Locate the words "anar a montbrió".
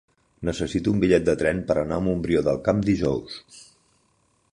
1.81-2.41